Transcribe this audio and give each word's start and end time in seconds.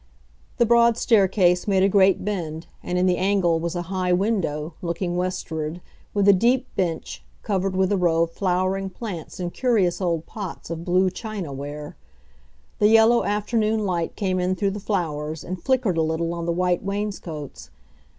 The 0.57 0.65
broad 0.65 0.97
staircase 0.97 1.67
made 1.67 1.83
a 1.83 1.87
great 1.87 2.25
bend, 2.25 2.65
and 2.81 2.97
in 2.97 3.05
the 3.05 3.17
angle 3.19 3.59
was 3.59 3.75
a 3.75 3.83
high 3.93 4.11
window, 4.11 4.73
looking 4.81 5.15
westward, 5.15 5.79
with 6.15 6.27
a 6.27 6.33
deep 6.33 6.65
bench, 6.75 7.23
covered 7.43 7.75
with 7.75 7.91
a 7.91 7.97
row 7.97 8.23
of 8.23 8.31
flowering 8.31 8.89
plants 8.89 9.39
in 9.39 9.51
curious 9.51 10.01
old 10.01 10.25
pots 10.25 10.71
of 10.71 10.83
blue 10.83 11.11
china 11.11 11.53
ware. 11.53 11.97
The 12.79 12.87
yellow 12.87 13.23
afternoon 13.23 13.85
light 13.85 14.15
came 14.15 14.39
in 14.39 14.55
through 14.55 14.71
the 14.71 14.79
flowers 14.79 15.43
and 15.43 15.61
flickered 15.61 15.97
a 15.97 16.01
little 16.01 16.33
on 16.33 16.47
the 16.47 16.51
white 16.51 16.81
wainscots. 16.83 17.69